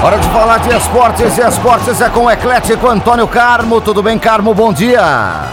Hora 0.00 0.16
de 0.16 0.28
falar 0.28 0.58
de 0.58 0.68
esportes 0.76 1.36
e 1.38 1.40
esportes 1.40 2.00
é 2.00 2.08
com 2.08 2.26
o 2.26 2.30
eclético 2.30 2.88
Antônio 2.88 3.26
Carmo. 3.26 3.80
Tudo 3.80 4.00
bem, 4.00 4.16
Carmo? 4.16 4.54
Bom 4.54 4.72
dia. 4.72 5.48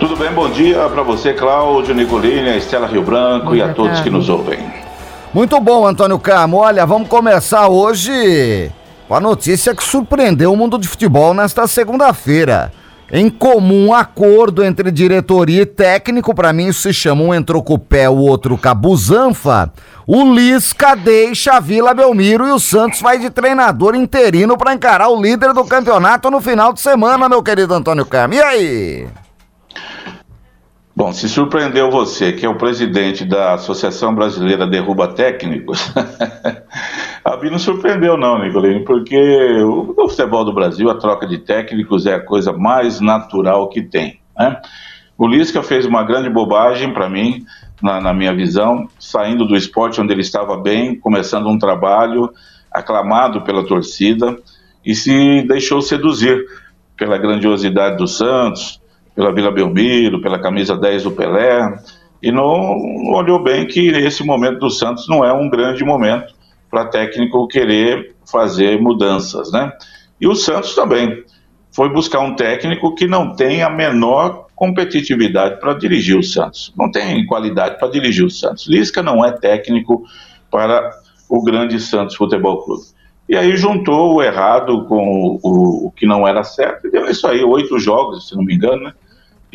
Tudo 0.00 0.16
bem, 0.16 0.32
bom 0.32 0.50
dia 0.50 0.88
para 0.88 1.04
você, 1.04 1.32
Cláudio, 1.32 1.94
Nicolini, 1.94 2.48
a 2.48 2.56
Estela 2.56 2.88
Rio 2.88 3.04
Branco 3.04 3.54
e 3.54 3.62
a 3.62 3.72
todos 3.72 4.00
que 4.00 4.10
nos 4.10 4.28
ouvem. 4.28 4.58
Muito 5.32 5.60
bom, 5.60 5.86
Antônio 5.86 6.18
Carmo. 6.18 6.56
Olha, 6.56 6.84
vamos 6.84 7.08
começar 7.08 7.68
hoje 7.68 8.72
com 9.06 9.14
a 9.14 9.20
notícia 9.20 9.72
que 9.72 9.84
surpreendeu 9.84 10.52
o 10.52 10.56
mundo 10.56 10.76
de 10.76 10.88
futebol 10.88 11.32
nesta 11.32 11.68
segunda-feira. 11.68 12.72
Em 13.10 13.30
comum 13.30 13.94
acordo 13.94 14.64
entre 14.64 14.90
diretoria 14.90 15.62
e 15.62 15.66
técnico, 15.66 16.34
para 16.34 16.52
mim 16.52 16.66
isso 16.66 16.82
se 16.82 16.92
chama 16.92 17.22
um 17.22 17.32
entrou 17.32 17.62
com 17.62 17.74
o 17.74 17.78
pé, 17.78 18.08
o 18.10 18.16
outro 18.16 18.58
com 18.58 18.68
a 18.68 18.74
busanfa, 18.74 19.72
o 20.04 20.34
Lisca 20.34 20.96
deixa 20.96 21.52
a 21.52 21.60
Vila 21.60 21.94
Belmiro 21.94 22.48
e 22.48 22.50
o 22.50 22.58
Santos 22.58 23.00
vai 23.00 23.18
de 23.18 23.30
treinador 23.30 23.94
interino 23.94 24.58
para 24.58 24.74
encarar 24.74 25.08
o 25.08 25.22
líder 25.22 25.52
do 25.52 25.64
campeonato 25.64 26.30
no 26.32 26.40
final 26.40 26.72
de 26.72 26.80
semana, 26.80 27.28
meu 27.28 27.44
querido 27.44 27.74
Antônio 27.74 28.04
Carmo. 28.04 28.34
E 28.34 28.42
aí? 28.42 29.08
Bom, 30.96 31.12
se 31.12 31.28
surpreendeu 31.28 31.90
você, 31.90 32.32
que 32.32 32.46
é 32.46 32.48
o 32.48 32.56
presidente 32.56 33.22
da 33.22 33.52
Associação 33.52 34.14
Brasileira 34.14 34.66
Derruba 34.66 35.08
Técnicos, 35.08 35.92
a 37.22 37.36
mim 37.36 37.50
não 37.50 37.58
surpreendeu 37.58 38.16
não, 38.16 38.42
Nicolini, 38.42 38.82
porque 38.82 39.62
o, 39.62 40.08
futebol 40.08 40.42
do 40.42 40.54
Brasil 40.54 40.88
a 40.88 40.94
troca 40.94 41.26
de 41.26 41.36
técnicos 41.36 42.06
é 42.06 42.14
a 42.14 42.24
coisa 42.24 42.50
mais 42.50 42.98
natural 42.98 43.68
que 43.68 43.82
tem. 43.82 44.20
Né? 44.38 44.58
O 45.18 45.28
Lisca 45.28 45.62
fez 45.62 45.84
uma 45.84 46.02
grande 46.02 46.30
bobagem 46.30 46.94
para 46.94 47.10
mim, 47.10 47.44
na, 47.82 48.00
na 48.00 48.14
minha 48.14 48.34
visão, 48.34 48.88
saindo 48.98 49.46
do 49.46 49.54
esporte 49.54 50.00
onde 50.00 50.14
ele 50.14 50.22
estava 50.22 50.56
bem, 50.56 50.98
começando 50.98 51.46
um 51.46 51.58
trabalho 51.58 52.32
aclamado 52.72 53.42
pela 53.42 53.66
torcida 53.66 54.34
e 54.82 54.94
se 54.94 55.42
deixou 55.46 55.82
seduzir 55.82 56.42
pela 56.96 57.18
grandiosidade 57.18 57.98
do 57.98 58.08
Santos, 58.08 58.80
pela 59.16 59.32
Vila 59.32 59.50
Belmiro, 59.50 60.20
pela 60.20 60.38
camisa 60.38 60.76
10 60.76 61.04
do 61.04 61.10
Pelé, 61.10 61.74
e 62.22 62.30
não 62.30 63.14
olhou 63.14 63.42
bem 63.42 63.66
que 63.66 63.88
esse 63.88 64.22
momento 64.22 64.58
do 64.58 64.70
Santos 64.70 65.08
não 65.08 65.24
é 65.24 65.32
um 65.32 65.48
grande 65.48 65.82
momento 65.82 66.34
para 66.70 66.84
técnico 66.84 67.48
querer 67.48 68.14
fazer 68.30 68.78
mudanças, 68.80 69.50
né? 69.50 69.72
E 70.20 70.28
o 70.28 70.34
Santos 70.34 70.74
também 70.74 71.24
foi 71.72 71.88
buscar 71.88 72.20
um 72.20 72.34
técnico 72.34 72.94
que 72.94 73.06
não 73.06 73.34
tem 73.34 73.62
a 73.62 73.70
menor 73.70 74.46
competitividade 74.54 75.60
para 75.60 75.74
dirigir 75.74 76.18
o 76.18 76.22
Santos, 76.22 76.72
não 76.76 76.90
tem 76.90 77.24
qualidade 77.26 77.78
para 77.78 77.88
dirigir 77.88 78.24
o 78.24 78.30
Santos. 78.30 78.66
Lisca 78.66 79.02
não 79.02 79.24
é 79.24 79.32
técnico 79.32 80.04
para 80.50 80.90
o 81.28 81.42
grande 81.42 81.80
Santos 81.80 82.16
Futebol 82.16 82.62
Clube. 82.62 82.82
E 83.28 83.36
aí 83.36 83.56
juntou 83.56 84.14
o 84.14 84.22
errado 84.22 84.84
com 84.86 84.96
o, 84.96 85.40
o, 85.42 85.86
o 85.86 85.90
que 85.90 86.06
não 86.06 86.26
era 86.26 86.44
certo, 86.44 86.86
e 86.86 86.90
deu 86.90 87.08
isso 87.08 87.26
aí, 87.26 87.42
oito 87.42 87.78
jogos, 87.78 88.28
se 88.28 88.36
não 88.36 88.44
me 88.44 88.54
engano, 88.54 88.84
né? 88.84 88.92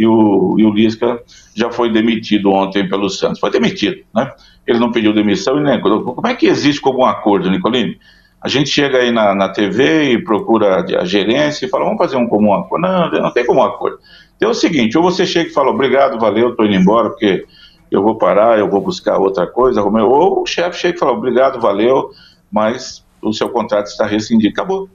E 0.01 0.07
o, 0.07 0.56
e 0.57 0.66
o 0.66 0.72
Lisca 0.72 1.22
já 1.53 1.69
foi 1.69 1.91
demitido 1.91 2.50
ontem 2.50 2.89
pelo 2.89 3.07
Santos. 3.07 3.39
Foi 3.39 3.51
demitido, 3.51 4.01
né? 4.16 4.31
Ele 4.66 4.79
não 4.79 4.91
pediu 4.91 5.13
demissão 5.13 5.59
e 5.59 5.63
nem. 5.63 5.79
Como 5.79 6.28
é 6.28 6.34
que 6.34 6.47
existe 6.47 6.81
como 6.81 7.01
um 7.01 7.06
acordo, 7.06 7.51
Nicolini? 7.51 8.00
A 8.41 8.47
gente 8.47 8.72
chega 8.72 8.97
aí 8.97 9.11
na, 9.11 9.35
na 9.35 9.50
TV 9.50 10.13
e 10.13 10.23
procura 10.23 10.84
a 11.00 11.06
gerência 11.06 11.66
e 11.67 11.69
fala, 11.69 11.85
vamos 11.85 12.00
fazer 12.00 12.17
um 12.17 12.28
comum 12.28 12.51
acordo. 12.53 12.81
Não, 12.81 13.11
não 13.11 13.31
tem 13.31 13.45
comum 13.45 13.61
acordo. 13.61 14.00
Então 14.35 14.50
é 14.50 14.51
o 14.51 14.56
seguinte, 14.56 14.97
ou 14.97 15.03
você 15.03 15.23
chega 15.23 15.50
e 15.51 15.53
fala, 15.53 15.69
obrigado, 15.69 16.19
valeu, 16.19 16.50
estou 16.50 16.66
indo 16.66 16.73
embora, 16.73 17.09
porque 17.11 17.45
eu 17.91 18.01
vou 18.01 18.17
parar, 18.17 18.57
eu 18.57 18.67
vou 18.67 18.81
buscar 18.81 19.19
outra 19.19 19.45
coisa, 19.45 19.84
ou 19.84 20.41
o 20.41 20.45
chefe 20.47 20.79
chega 20.79 20.95
e 20.95 21.00
fala, 21.00 21.11
obrigado, 21.11 21.61
valeu, 21.61 22.09
mas 22.51 23.06
o 23.22 23.31
seu 23.31 23.50
contrato 23.50 23.85
está 23.85 24.07
rescindido. 24.07 24.51
Acabou. 24.51 24.90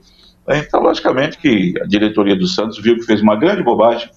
Então, 0.49 0.81
logicamente 0.81 1.37
que 1.37 1.73
a 1.81 1.85
diretoria 1.85 2.35
do 2.35 2.47
Santos 2.47 2.77
viu 2.77 2.95
que 2.95 3.03
fez 3.03 3.21
uma 3.21 3.37
grande 3.37 3.63
bobagem, 3.63 4.09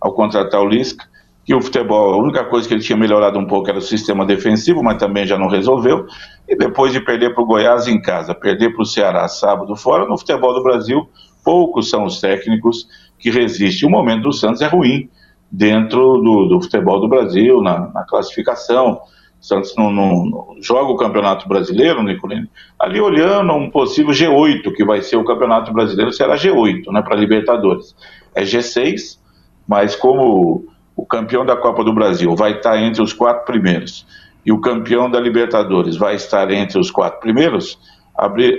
ao 0.00 0.12
contratar 0.12 0.60
o 0.60 0.68
Lisca, 0.68 1.04
que 1.44 1.54
o 1.54 1.60
futebol, 1.60 2.14
a 2.14 2.16
única 2.16 2.44
coisa 2.44 2.66
que 2.66 2.74
ele 2.74 2.82
tinha 2.82 2.98
melhorado 2.98 3.38
um 3.38 3.46
pouco 3.46 3.70
era 3.70 3.78
o 3.78 3.82
sistema 3.82 4.26
defensivo, 4.26 4.82
mas 4.82 4.98
também 4.98 5.24
já 5.24 5.38
não 5.38 5.46
resolveu. 5.46 6.04
E 6.48 6.56
depois 6.56 6.92
de 6.92 7.00
perder 7.00 7.34
para 7.34 7.42
o 7.42 7.46
Goiás 7.46 7.86
em 7.86 8.00
casa, 8.00 8.34
perder 8.34 8.72
para 8.72 8.82
o 8.82 8.86
Ceará 8.86 9.28
sábado 9.28 9.76
fora, 9.76 10.06
no 10.06 10.18
futebol 10.18 10.52
do 10.54 10.62
Brasil, 10.62 11.08
poucos 11.44 11.88
são 11.88 12.04
os 12.04 12.20
técnicos 12.20 12.88
que 13.16 13.30
resistem. 13.30 13.88
O 13.88 13.92
momento 13.92 14.24
do 14.24 14.32
Santos 14.32 14.60
é 14.60 14.66
ruim 14.66 15.08
dentro 15.50 16.18
do, 16.18 16.46
do 16.46 16.60
futebol 16.60 17.00
do 17.00 17.08
Brasil, 17.08 17.62
na, 17.62 17.90
na 17.94 18.02
classificação. 18.02 19.00
O 19.40 19.44
Santos 19.44 19.72
não, 19.76 19.92
não, 19.92 20.26
não, 20.26 20.56
joga 20.60 20.90
o 20.90 20.96
Campeonato 20.96 21.48
Brasileiro, 21.48 22.02
Nicolini, 22.02 22.50
ali 22.76 23.00
olhando 23.00 23.52
um 23.52 23.70
possível 23.70 24.12
G8, 24.12 24.72
que 24.74 24.84
vai 24.84 25.00
ser 25.00 25.16
o 25.16 25.24
Campeonato 25.24 25.72
Brasileiro, 25.72 26.12
será 26.12 26.34
G8, 26.34 26.90
né, 26.90 27.02
para 27.02 27.14
Libertadores. 27.14 27.94
É 28.34 28.42
G6, 28.42 29.18
mas 29.66 29.96
como 29.96 30.64
o 30.94 31.04
campeão 31.04 31.44
da 31.44 31.56
Copa 31.56 31.84
do 31.84 31.92
Brasil 31.92 32.34
vai 32.34 32.52
estar 32.52 32.80
entre 32.80 33.02
os 33.02 33.12
quatro 33.12 33.44
primeiros 33.44 34.06
e 34.46 34.52
o 34.52 34.60
campeão 34.60 35.10
da 35.10 35.18
Libertadores 35.18 35.96
vai 35.96 36.14
estar 36.14 36.48
entre 36.52 36.78
os 36.78 36.88
quatro 36.88 37.18
primeiros, 37.18 37.76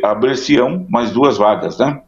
abrir-se-ão 0.04 0.86
mais 0.90 1.12
duas 1.12 1.38
vagas, 1.38 1.80
né? 1.80 2.02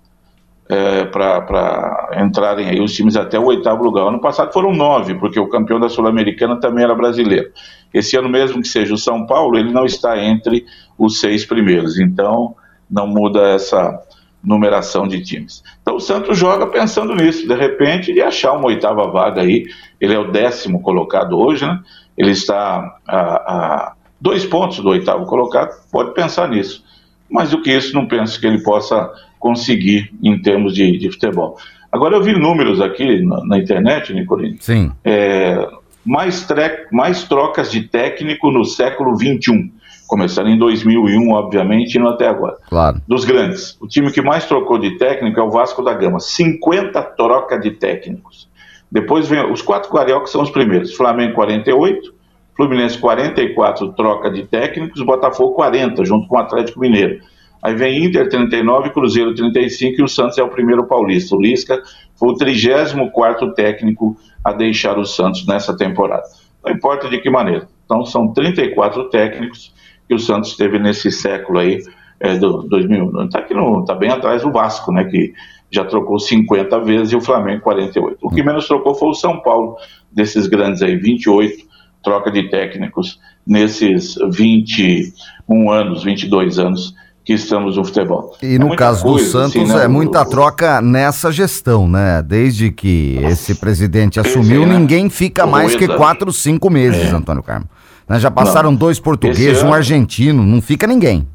É, 0.67 1.05
para 1.05 2.11
entrarem 2.23 2.69
aí 2.69 2.79
os 2.79 2.93
times 2.93 3.15
até 3.15 3.39
o 3.39 3.45
oitavo 3.45 3.83
lugar. 3.83 4.05
Ano 4.05 4.21
passado 4.21 4.53
foram 4.53 4.71
nove, 4.71 5.15
porque 5.15 5.39
o 5.39 5.47
campeão 5.47 5.79
da 5.79 5.89
Sul-Americana 5.89 6.59
também 6.59 6.83
era 6.83 6.93
brasileiro. 6.93 7.49
Esse 7.91 8.15
ano 8.15 8.29
mesmo 8.29 8.61
que 8.61 8.67
seja 8.67 8.93
o 8.93 8.97
São 8.97 9.25
Paulo, 9.25 9.57
ele 9.57 9.71
não 9.71 9.85
está 9.85 10.21
entre 10.23 10.65
os 10.95 11.19
seis 11.19 11.43
primeiros, 11.43 11.97
então 11.97 12.53
não 12.87 13.07
muda 13.07 13.47
essa, 13.49 13.99
numeração 14.43 15.07
de 15.07 15.21
times. 15.21 15.63
Então 15.81 15.95
o 15.95 15.99
Santos 15.99 16.37
joga 16.37 16.67
pensando 16.67 17.13
nisso, 17.15 17.47
de 17.47 17.55
repente, 17.55 18.13
de 18.13 18.21
achar 18.21 18.53
uma 18.53 18.67
oitava 18.67 19.07
vaga 19.07 19.41
aí. 19.41 19.65
Ele 19.99 20.13
é 20.13 20.19
o 20.19 20.31
décimo 20.31 20.81
colocado 20.81 21.37
hoje, 21.37 21.65
né? 21.65 21.79
Ele 22.17 22.31
está 22.31 22.97
a, 23.07 23.19
a 23.19 23.93
dois 24.19 24.45
pontos 24.45 24.79
do 24.79 24.89
oitavo 24.89 25.25
colocado, 25.25 25.71
pode 25.91 26.13
pensar 26.13 26.49
nisso. 26.49 26.83
Mas 27.29 27.51
do 27.51 27.61
que 27.61 27.71
isso, 27.71 27.93
não 27.93 28.07
penso 28.07 28.39
que 28.39 28.47
ele 28.47 28.61
possa 28.63 29.09
conseguir 29.37 30.11
em 30.21 30.41
termos 30.41 30.73
de, 30.73 30.97
de 30.97 31.11
futebol. 31.11 31.57
Agora 31.91 32.15
eu 32.15 32.23
vi 32.23 32.33
números 32.33 32.81
aqui 32.81 33.21
na, 33.21 33.43
na 33.45 33.57
internet, 33.57 34.13
Nicolini. 34.13 34.57
Sim. 34.59 34.91
É, 35.03 35.67
mais, 36.05 36.47
mais 36.91 37.23
trocas 37.23 37.71
de 37.71 37.83
técnico 37.83 38.51
no 38.51 38.65
século 38.65 39.15
XXI 39.15 39.71
começando 40.09 40.47
em 40.47 40.57
2001, 40.57 41.31
obviamente, 41.31 41.95
e 41.95 41.99
não 41.99 42.09
até 42.09 42.27
agora. 42.27 42.57
Claro. 42.67 42.99
Dos 43.07 43.25
grandes. 43.25 43.77
O 43.79 43.87
time 43.87 44.11
que 44.11 44.23
mais 44.23 44.43
trocou 44.45 44.79
de 44.79 44.97
técnico 44.97 45.39
é 45.39 45.43
o 45.43 45.51
Vasco 45.51 45.83
da 45.83 45.93
Gama. 45.93 46.19
50 46.19 46.99
troca 47.15 47.59
de 47.59 47.71
técnicos. 47.71 48.49
Depois 48.91 49.27
vem 49.27 49.39
os 49.51 49.61
quatro 49.61 49.91
cariocas 49.91 50.31
são 50.31 50.41
os 50.41 50.49
primeiros. 50.49 50.95
Flamengo 50.95 51.35
48, 51.35 52.11
Fluminense 52.57 52.97
44 52.97 53.93
troca 53.93 54.31
de 54.31 54.47
técnicos, 54.47 54.99
Botafogo 55.03 55.53
40, 55.53 56.03
junto 56.03 56.27
com 56.27 56.37
o 56.37 56.39
Atlético 56.39 56.79
Mineiro. 56.79 57.21
Aí 57.61 57.75
vem 57.75 58.03
Inter 58.03 58.27
39, 58.27 58.89
Cruzeiro 58.89 59.35
35 59.35 60.01
e 60.01 60.03
o 60.03 60.07
Santos 60.07 60.39
é 60.39 60.43
o 60.43 60.49
primeiro 60.49 60.87
paulista. 60.87 61.35
O 61.35 61.41
Lisca 61.41 61.79
foi 62.15 62.29
o 62.29 62.33
34 62.33 63.53
técnico 63.53 64.17
a 64.43 64.51
deixar 64.53 64.97
o 64.97 65.05
Santos 65.05 65.45
nessa 65.45 65.77
temporada. 65.77 66.23
Não 66.65 66.71
importa 66.71 67.07
de 67.07 67.19
que 67.19 67.29
maneira. 67.29 67.67
Então 67.85 68.03
são 68.03 68.33
34 68.33 69.07
técnicos 69.09 69.71
que 70.09 70.15
o 70.15 70.19
Santos 70.19 70.57
teve 70.57 70.79
nesse 70.79 71.11
século 71.11 71.59
aí, 71.59 71.77
é, 72.19 72.35
do 72.35 72.63
2000. 72.63 73.25
Está 73.25 73.45
tá 73.85 73.95
bem 73.95 74.09
atrás 74.09 74.41
do 74.41 74.51
Vasco, 74.51 74.91
né, 74.91 75.05
que 75.05 75.33
já 75.71 75.85
trocou 75.85 76.19
50 76.19 76.79
vezes 76.79 77.13
e 77.13 77.15
o 77.15 77.21
Flamengo 77.21 77.61
48. 77.61 78.17
O 78.19 78.29
que 78.31 78.41
menos 78.41 78.67
trocou 78.67 78.95
foi 78.95 79.09
o 79.09 79.13
São 79.13 79.39
Paulo, 79.39 79.77
desses 80.11 80.47
grandes 80.47 80.81
aí, 80.81 80.95
28 80.95 81.69
troca 82.03 82.31
de 82.31 82.49
técnicos 82.49 83.19
nesses 83.45 84.15
21 84.31 85.71
anos, 85.71 86.03
22 86.03 86.57
anos 86.57 86.95
que 87.25 87.33
estamos 87.33 87.77
no 87.77 87.85
futebol. 87.85 88.35
E 88.41 88.55
é 88.55 88.57
no 88.57 88.75
caso 88.75 89.03
coisa, 89.03 89.25
do 89.25 89.31
Santos, 89.31 89.61
assim, 89.61 89.77
né? 89.77 89.85
é 89.85 89.87
muita 89.87 90.25
troca 90.25 90.81
nessa 90.81 91.31
gestão, 91.31 91.87
né? 91.87 92.23
Desde 92.25 92.71
que 92.71 93.19
esse 93.23 93.53
presidente 93.53 94.19
assumiu, 94.19 94.65
né? 94.65 94.79
ninguém 94.79 95.09
fica 95.09 95.45
mais 95.45 95.75
que 95.75 95.87
quatro, 95.87 96.31
cinco 96.31 96.69
meses, 96.69 97.11
é. 97.11 97.15
Antônio 97.15 97.43
Carmo. 97.43 97.67
Né? 98.09 98.19
Já 98.19 98.31
passaram 98.31 98.71
não. 98.71 98.77
dois 98.77 98.99
portugueses, 98.99 99.61
ano... 99.61 99.69
um 99.69 99.73
argentino, 99.73 100.43
não 100.43 100.61
fica 100.61 100.87
ninguém. 100.87 101.27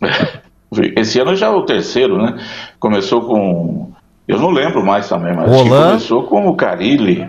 Esse 0.96 1.20
ano 1.20 1.36
já 1.36 1.46
é 1.46 1.50
o 1.50 1.62
terceiro, 1.62 2.20
né? 2.20 2.36
Começou 2.80 3.20
com. 3.20 3.92
Eu 4.26 4.40
não 4.40 4.50
lembro 4.50 4.84
mais 4.84 5.08
também, 5.08 5.36
mas 5.36 5.48
começou 5.48 6.24
com 6.24 6.48
o 6.48 6.56
Carilli. 6.56 7.28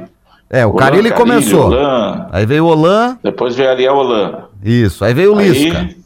É, 0.49 0.65
o 0.65 0.69
Olan, 0.69 0.79
Carilli 0.79 1.11
começou. 1.11 1.65
Olan, 1.65 2.27
aí 2.31 2.45
veio 2.45 2.65
o 2.65 2.69
Olan. 2.69 3.19
Depois 3.21 3.55
veio 3.55 3.69
Ariel 3.69 3.95
Olan. 3.95 4.45
Isso, 4.63 5.03
aí 5.05 5.13
veio 5.13 5.35
o 5.35 5.39
Lisca. 5.39 5.79
Aí, 5.79 5.97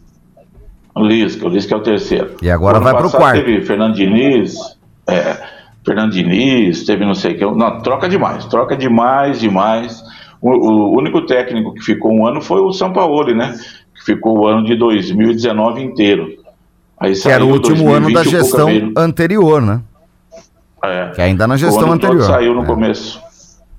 o 0.96 1.04
Lisca, 1.04 1.46
o 1.46 1.50
Lisca 1.50 1.76
é 1.76 1.78
o 1.78 1.82
terceiro. 1.82 2.36
E 2.42 2.50
agora 2.50 2.80
vai 2.80 2.94
para 2.94 3.08
o 3.08 3.12
quarto. 3.12 3.46
Teve 3.46 3.62
Fernando 3.62 3.96
Diniz, 3.96 4.56
é, 5.08 5.38
Fernando 5.86 6.12
Diniz, 6.12 6.84
teve 6.84 7.06
não 7.06 7.16
sei 7.16 7.36
o 7.36 7.38
que. 7.38 7.46
Não, 7.46 7.82
troca 7.82 8.10
demais, 8.10 8.46
troca 8.46 8.76
demais, 8.76 9.40
demais. 9.40 10.04
O, 10.42 10.50
o, 10.50 10.98
único 10.98 11.26
técnico 11.26 11.74
que 11.74 11.82
ficou 11.82 12.12
um 12.14 12.26
ano 12.26 12.42
foi 12.42 12.62
o 12.62 12.72
São 12.72 12.94
Paulo, 12.94 13.34
né? 13.34 13.56
Que 13.96 14.06
ficou 14.06 14.40
o 14.40 14.48
ano 14.48 14.66
de 14.66 14.76
2019 14.76 15.82
inteiro. 15.82 16.40
Aí 17.00 17.14
que 17.14 17.30
era 17.30 17.44
o 17.44 17.52
último 17.52 17.92
ano 17.92 18.12
da 18.12 18.24
gestão 18.24 18.70
anterior, 18.96 19.62
né? 19.62 19.82
É. 20.84 21.12
Que 21.14 21.22
ainda 21.22 21.48
na 21.48 21.58
gestão 21.58 21.92
anterior. 21.92 22.24
Saiu 22.24 22.54
no 22.54 22.64
é. 22.64 22.66
começo 22.66 23.22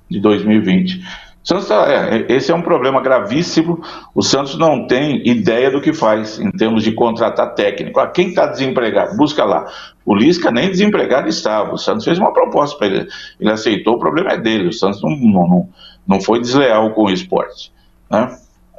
de 0.09 0.19
2020. 0.19 1.01
Santos, 1.43 1.67
tá, 1.67 1.85
é, 1.87 2.25
esse 2.29 2.51
é 2.51 2.55
um 2.55 2.61
problema 2.61 3.01
gravíssimo. 3.01 3.81
O 4.13 4.21
Santos 4.21 4.57
não 4.57 4.85
tem 4.85 5.27
ideia 5.27 5.71
do 5.71 5.81
que 5.81 5.91
faz 5.91 6.39
em 6.39 6.51
termos 6.51 6.83
de 6.83 6.91
contratar 6.91 7.55
técnico. 7.55 7.99
Ah, 7.99 8.07
quem 8.07 8.29
está 8.29 8.45
desempregado? 8.45 9.17
Busca 9.17 9.43
lá. 9.43 9.65
O 10.05 10.15
Lisca 10.15 10.51
nem 10.51 10.69
desempregado 10.69 11.27
estava. 11.27 11.73
O 11.73 11.77
Santos 11.77 12.05
fez 12.05 12.19
uma 12.19 12.31
proposta 12.31 12.77
para 12.77 12.87
ele. 12.87 13.07
Ele 13.39 13.51
aceitou, 13.51 13.95
o 13.95 13.99
problema 13.99 14.31
é 14.31 14.37
dele. 14.37 14.67
O 14.67 14.73
Santos 14.73 15.01
não, 15.01 15.09
não, 15.09 15.47
não, 15.47 15.69
não 16.07 16.19
foi 16.19 16.39
desleal 16.39 16.91
com 16.91 17.05
o 17.05 17.11
esporte. 17.11 17.71
Né? 18.09 18.37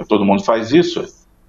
Todo 0.09 0.25
mundo 0.25 0.45
faz 0.45 0.73
isso. 0.73 1.05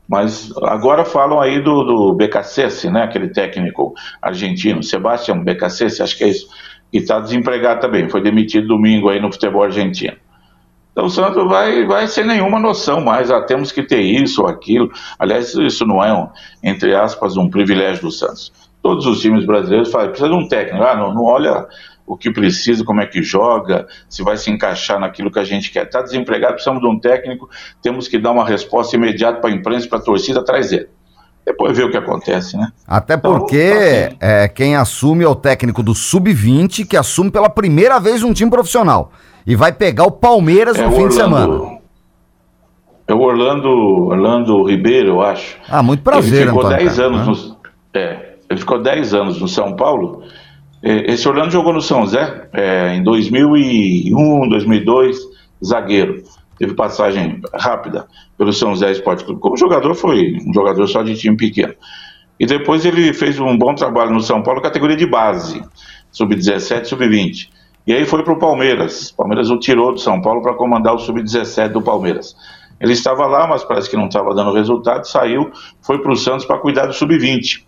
Mas 0.07 0.51
agora 0.63 1.05
falam 1.05 1.39
aí 1.39 1.61
do, 1.61 1.83
do 1.83 2.13
BKC, 2.13 2.89
né? 2.91 3.03
aquele 3.03 3.29
técnico 3.29 3.93
argentino, 4.21 4.83
Sebastião 4.83 5.43
BKC, 5.43 6.01
acho 6.01 6.17
que 6.17 6.23
é 6.23 6.27
isso, 6.27 6.47
e 6.91 6.97
está 6.97 7.19
desempregado 7.19 7.81
também. 7.81 8.09
Foi 8.09 8.21
demitido 8.21 8.67
domingo 8.67 9.09
aí 9.09 9.21
no 9.21 9.31
futebol 9.31 9.63
argentino. 9.63 10.17
Então 10.91 11.05
o 11.05 11.09
Santos 11.09 11.43
vai, 11.45 11.85
vai 11.85 12.07
sem 12.07 12.23
nenhuma 12.23 12.59
noção 12.59 13.01
mais, 13.01 13.31
ah, 13.31 13.41
temos 13.41 13.71
que 13.71 13.81
ter 13.81 14.01
isso 14.01 14.43
ou 14.43 14.47
aquilo. 14.47 14.91
Aliás, 15.17 15.55
isso 15.55 15.85
não 15.85 16.03
é, 16.03 16.13
um, 16.13 16.29
entre 16.61 16.95
aspas, 16.95 17.35
um 17.35 17.49
privilégio 17.49 18.03
do 18.03 18.11
Santos. 18.11 18.53
Todos 18.81 19.05
os 19.07 19.19
times 19.19 19.45
brasileiros 19.45 19.89
falam, 19.89 20.09
precisa 20.09 20.29
de 20.29 20.35
um 20.35 20.47
técnico, 20.47 20.83
ah, 20.83 20.95
não, 20.95 21.13
não 21.13 21.23
olha 21.23 21.67
o 22.05 22.17
que 22.17 22.31
precisa, 22.31 22.83
como 22.83 23.01
é 23.01 23.05
que 23.05 23.23
joga, 23.23 23.87
se 24.09 24.21
vai 24.23 24.37
se 24.37 24.51
encaixar 24.51 24.99
naquilo 24.99 25.31
que 25.31 25.39
a 25.39 25.43
gente 25.43 25.71
quer. 25.71 25.85
Está 25.85 26.01
desempregado, 26.01 26.53
precisamos 26.53 26.81
de 26.81 26.87
um 26.87 26.99
técnico, 26.99 27.49
temos 27.81 28.07
que 28.07 28.19
dar 28.19 28.31
uma 28.31 28.45
resposta 28.45 28.95
imediata 28.95 29.39
para 29.39 29.49
a 29.49 29.53
imprensa, 29.53 29.87
para 29.87 29.99
a 29.99 30.01
torcida, 30.01 30.39
atrás 30.41 30.69
dele. 30.69 30.89
Depois 31.45 31.75
ver 31.75 31.85
o 31.85 31.91
que 31.91 31.97
acontece, 31.97 32.55
né? 32.55 32.71
Até 32.87 33.15
então, 33.15 33.39
porque 33.39 34.09
então, 34.13 34.17
é, 34.21 34.47
quem 34.47 34.75
assume 34.75 35.25
é 35.25 35.27
o 35.27 35.35
técnico 35.35 35.83
do 35.83 35.93
Sub-20, 35.93 36.85
que 36.87 36.95
assume 36.95 37.31
pela 37.31 37.49
primeira 37.49 37.99
vez 37.99 38.23
um 38.23 38.31
time 38.31 38.49
profissional 38.49 39.11
e 39.45 39.55
vai 39.55 39.73
pegar 39.73 40.05
o 40.05 40.11
Palmeiras 40.11 40.77
é 40.77 40.83
no 40.83 40.87
o 40.87 40.91
fim 40.91 41.03
Orlando, 41.03 41.09
de 41.09 41.15
semana. 41.15 41.79
É 43.07 43.13
o 43.13 43.19
Orlando, 43.19 43.69
Orlando 44.07 44.63
Ribeiro, 44.63 45.09
eu 45.09 45.21
acho. 45.21 45.57
Ah, 45.67 45.83
muito 45.83 46.01
prazer, 46.01 46.43
ele 46.43 46.47
ficou 46.47 46.61
Antônio. 46.61 46.85
10 46.85 46.99
anos 46.99 47.19
né? 47.19 47.55
no, 47.93 47.99
é, 47.99 48.33
ele 48.49 48.59
ficou 48.59 48.81
10 48.81 49.13
anos 49.13 49.41
no 49.41 49.47
São 49.47 49.75
Paulo. 49.75 50.23
É, 50.83 51.13
esse 51.13 51.25
Orlando 51.29 51.49
jogou 51.49 51.71
no 51.71 51.81
São 51.81 52.05
Zé 52.05 52.49
é, 52.51 52.93
em 52.95 53.03
2001, 53.03 54.49
2002, 54.49 55.17
zagueiro. 55.63 56.21
Teve 56.59 56.73
passagem 56.73 57.41
rápida 57.53 58.05
pelo 58.37 58.51
São 58.51 58.75
Zé 58.75 58.91
Esporte 58.91 59.23
Clube. 59.23 59.39
Como 59.39 59.55
jogador, 59.55 59.95
foi 59.95 60.37
um 60.45 60.53
jogador 60.53 60.85
só 60.87 61.01
de 61.01 61.15
time 61.15 61.37
pequeno. 61.37 61.73
E 62.37 62.45
depois 62.45 62.83
ele 62.83 63.13
fez 63.13 63.39
um 63.39 63.57
bom 63.57 63.73
trabalho 63.73 64.11
no 64.11 64.19
São 64.19 64.43
Paulo, 64.43 64.61
categoria 64.61 64.97
de 64.97 65.05
base, 65.05 65.63
sub-17, 66.11 66.85
sub-20. 66.85 67.49
E 67.87 67.93
aí 67.93 68.05
foi 68.05 68.21
para 68.21 68.33
o 68.33 68.39
Palmeiras. 68.39 69.11
Palmeiras 69.11 69.49
o 69.49 69.57
tirou 69.57 69.93
do 69.93 69.99
São 69.99 70.21
Paulo 70.21 70.41
para 70.41 70.53
comandar 70.53 70.93
o 70.93 70.99
sub-17 70.99 71.69
do 71.69 71.81
Palmeiras. 71.81 72.35
Ele 72.81 72.91
estava 72.91 73.25
lá, 73.25 73.47
mas 73.47 73.63
parece 73.63 73.89
que 73.89 73.95
não 73.95 74.07
estava 74.07 74.35
dando 74.35 74.51
resultado, 74.51 75.07
saiu, 75.07 75.49
foi 75.81 75.99
para 75.99 76.11
o 76.11 76.15
Santos 76.17 76.45
para 76.45 76.57
cuidar 76.57 76.87
do 76.87 76.93
sub-20. 76.93 77.63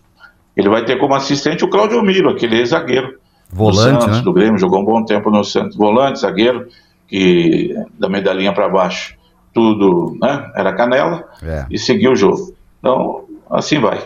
Ele 0.56 0.68
vai 0.68 0.84
ter 0.84 0.98
como 0.98 1.14
assistente 1.14 1.64
o 1.64 1.68
Claudio 1.68 2.02
Miro, 2.02 2.30
aquele 2.30 2.56
ex-zagueiro. 2.56 3.18
Volante, 3.50 3.76
do 3.76 4.00
Santos, 4.00 4.18
né? 4.18 4.22
do 4.22 4.32
Grêmio, 4.32 4.58
jogou 4.58 4.80
um 4.80 4.84
bom 4.84 5.04
tempo 5.04 5.30
no 5.30 5.44
Santos. 5.44 5.76
Volante, 5.76 6.20
zagueiro, 6.20 6.66
que 7.06 7.74
da 7.98 8.08
medalhinha 8.08 8.52
para 8.52 8.68
baixo, 8.68 9.14
tudo, 9.52 10.16
né? 10.20 10.50
Era 10.54 10.74
canela 10.74 11.24
é. 11.42 11.66
e 11.70 11.78
seguiu 11.78 12.12
o 12.12 12.16
jogo. 12.16 12.54
Então, 12.80 13.24
assim 13.50 13.78
vai. 13.78 14.00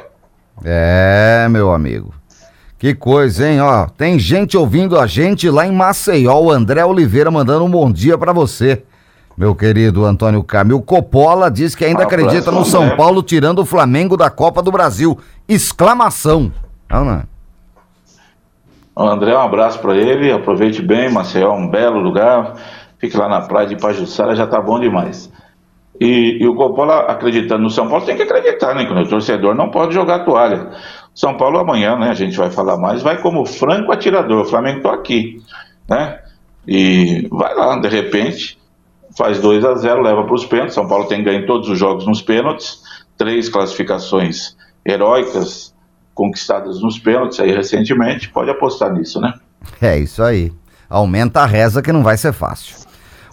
É, 0.65 1.47
meu 1.51 1.73
amigo. 1.73 2.13
Que 2.79 2.95
coisa, 2.95 3.49
hein? 3.49 3.61
Ó, 3.61 3.87
tem 3.87 4.19
gente 4.19 4.57
ouvindo 4.57 4.99
a 4.99 5.07
gente 5.07 5.49
lá 5.51 5.67
em 5.67 5.73
Maceió. 5.73 6.39
O 6.41 6.51
André 6.51 6.85
Oliveira 6.85 7.31
mandando 7.31 7.65
um 7.65 7.71
bom 7.71 7.91
dia 7.93 8.17
para 8.17 8.33
você. 8.33 8.83
Meu 9.37 9.55
querido 9.55 10.05
Antônio 10.05 10.43
Camilo 10.43 10.83
Coppola 10.83 11.51
diz 11.51 11.75
que 11.75 11.85
ainda 11.85 12.03
acredita 12.03 12.51
no 12.51 12.65
São 12.65 12.97
Paulo 12.97 13.23
tirando 13.23 13.61
o 13.61 13.65
Flamengo 13.65 14.17
da 14.17 14.29
Copa 14.29 14.63
do 14.63 14.71
Brasil. 14.71 15.19
Exclamação. 15.49 16.53
Não, 16.91 17.05
não. 17.05 17.23
O 18.95 19.03
André, 19.03 19.35
um 19.35 19.41
abraço 19.41 19.79
para 19.79 19.97
ele. 19.97 20.31
Aproveite 20.31 20.83
bem. 20.83 21.11
Maceió 21.11 21.53
é 21.53 21.55
um 21.55 21.69
belo 21.69 22.01
lugar. 22.01 22.55
Fique 22.99 23.17
lá 23.17 23.29
na 23.29 23.41
praia 23.41 23.67
de 23.67 23.77
Pajussara, 23.77 24.37
já 24.37 24.47
tá 24.47 24.61
bom 24.61 24.79
demais. 24.79 25.33
E, 25.99 26.39
e, 26.41 26.47
o 26.47 26.55
Coppola 26.55 27.01
acreditando 27.01 27.63
no 27.63 27.71
São 27.71 27.89
Paulo 27.89 28.05
tem 28.05 28.17
que 28.17 28.23
acreditar, 28.23 28.75
né? 28.75 28.85
Quando 28.85 29.03
o 29.03 29.09
torcedor 29.09 29.55
não 29.55 29.71
pode 29.71 29.95
jogar 29.95 30.25
toalha. 30.25 30.71
São 31.15 31.37
Paulo 31.37 31.59
amanhã, 31.59 31.97
né? 31.97 32.11
A 32.11 32.15
gente 32.15 32.37
vai 32.37 32.51
falar 32.51 32.77
mais, 32.77 33.03
vai 33.03 33.21
como 33.21 33.47
franco 33.47 33.91
atirador. 33.91 34.43
O 34.43 34.49
Flamengo 34.49 34.83
tá 34.83 34.93
aqui, 34.93 35.43
né? 35.89 36.21
E 36.69 37.27
vai 37.31 37.55
lá, 37.55 37.79
de 37.79 37.89
repente, 37.89 38.59
faz 39.17 39.41
2 39.41 39.65
a 39.65 39.75
0 39.75 40.03
leva 40.03 40.25
para 40.25 40.35
os 40.35 40.45
pênaltis. 40.45 40.75
São 40.75 40.87
Paulo 40.87 41.07
tem 41.07 41.23
ganho 41.23 41.47
todos 41.47 41.69
os 41.69 41.79
jogos 41.79 42.07
nos 42.07 42.23
pênaltis, 42.23 42.83
três 43.17 43.49
classificações 43.49 44.57
heróicas 44.85 45.75
conquistadas 46.15 46.81
nos 46.81 46.99
pênaltis 46.99 47.41
aí 47.41 47.53
recentemente. 47.53 48.29
Pode 48.29 48.51
apostar 48.51 48.93
nisso, 48.93 49.21
né? 49.21 49.35
É 49.81 49.99
isso 49.99 50.23
aí. 50.23 50.53
Aumenta 50.89 51.41
a 51.41 51.47
reza 51.47 51.83
que 51.83 51.93
não 51.93 52.03
vai 52.03 52.17
ser 52.17 52.33
fácil. 52.33 52.77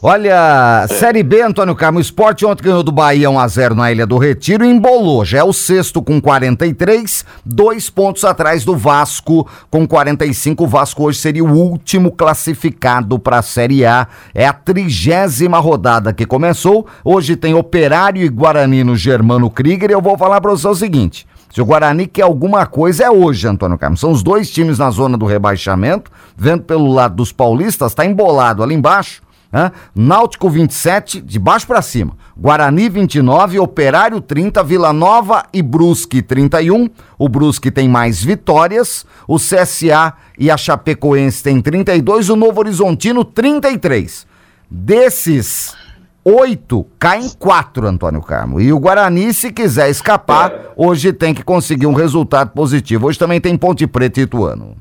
Olha. 0.01 0.85
Série 0.89 1.23
B, 1.23 1.41
Antônio 1.41 1.75
Carmo, 1.75 1.97
o 1.97 2.01
Esporte 2.01 2.45
ontem 2.45 2.65
ganhou 2.65 2.83
do 2.83 2.91
Bahia 2.91 3.29
1x0 3.29 3.71
na 3.71 3.91
Ilha 3.91 4.05
do 4.05 4.19
Retiro 4.19 4.63
e 4.63 4.69
embolou. 4.69 5.25
Já 5.25 5.39
é 5.39 5.43
o 5.43 5.51
sexto 5.51 6.03
com 6.03 6.21
43, 6.21 7.25
dois 7.43 7.89
pontos 7.89 8.23
atrás 8.23 8.63
do 8.63 8.77
Vasco 8.77 9.47
com 9.71 9.87
45. 9.87 10.63
O 10.63 10.67
Vasco 10.67 11.03
hoje 11.03 11.17
seria 11.17 11.43
o 11.43 11.51
último 11.51 12.11
classificado 12.11 13.17
para 13.17 13.39
a 13.39 13.41
Série 13.41 13.85
A. 13.85 14.07
É 14.35 14.45
a 14.45 14.53
trigésima 14.53 15.57
rodada 15.57 16.13
que 16.13 16.27
começou. 16.27 16.85
Hoje 17.03 17.35
tem 17.35 17.55
Operário 17.55 18.23
e 18.23 18.29
Guarani 18.29 18.83
no 18.83 18.95
Germano 18.95 19.49
Krieger 19.49 19.89
e 19.89 19.93
eu 19.93 20.01
vou 20.01 20.15
falar 20.15 20.39
para 20.41 20.51
você 20.51 20.67
o 20.67 20.75
seguinte. 20.75 21.25
Se 21.51 21.59
o 21.59 21.65
Guarani 21.65 22.05
quer 22.05 22.21
alguma 22.21 22.67
coisa, 22.67 23.05
é 23.05 23.09
hoje, 23.09 23.47
Antônio 23.47 23.79
Carlos. 23.79 23.99
São 23.99 24.11
os 24.11 24.21
dois 24.21 24.51
times 24.51 24.77
na 24.77 24.91
zona 24.91 25.17
do 25.17 25.25
rebaixamento. 25.25 26.11
Vendo 26.37 26.61
pelo 26.61 26.93
lado 26.93 27.15
dos 27.15 27.31
paulistas, 27.31 27.93
está 27.93 28.05
embolado 28.05 28.61
ali 28.61 28.75
embaixo. 28.75 29.25
Né? 29.57 29.71
Náutico 29.95 30.51
27, 30.51 31.19
de 31.19 31.39
baixo 31.39 31.65
para 31.65 31.81
cima. 31.81 32.15
Guarani 32.37 32.89
29, 32.89 33.57
Operário 33.57 34.21
30, 34.21 34.63
Vila 34.63 34.93
Nova 34.93 35.45
e 35.51 35.63
Brusque 35.63 36.21
31. 36.21 36.87
O 37.17 37.27
Brusque 37.27 37.71
tem 37.71 37.89
mais 37.89 38.23
vitórias. 38.23 39.03
O 39.27 39.37
CSA 39.37 40.13
e 40.37 40.51
a 40.51 40.57
Chapecoense 40.57 41.41
tem 41.41 41.59
32. 41.59 42.29
O 42.29 42.35
Novo 42.35 42.59
Horizontino 42.59 43.25
33. 43.25 44.27
Desses 44.69 45.75
oito, 46.23 46.85
cai 46.99 47.21
em 47.21 47.29
quatro, 47.29 47.87
Antônio 47.87 48.21
Carmo. 48.21 48.61
E 48.61 48.71
o 48.71 48.79
Guarani, 48.79 49.33
se 49.33 49.51
quiser 49.51 49.89
escapar, 49.89 50.51
é. 50.51 50.61
hoje 50.75 51.11
tem 51.11 51.33
que 51.33 51.41
conseguir 51.41 51.87
um 51.87 51.93
resultado 51.93 52.51
positivo. 52.51 53.07
Hoje 53.07 53.17
também 53.17 53.41
tem 53.41 53.57
Ponte 53.57 53.87
Preta 53.87 54.19
e 54.19 54.23
Ituano. 54.23 54.75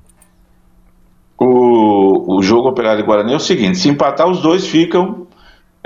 O, 1.39 2.37
o 2.39 2.43
jogo 2.43 2.69
Operário 2.69 3.03
e 3.03 3.07
Guarani 3.07 3.33
é 3.33 3.37
o 3.37 3.41
seguinte: 3.41 3.79
se 3.79 3.89
empatar, 3.89 4.29
os 4.29 4.41
dois 4.41 4.67
ficam 4.67 5.27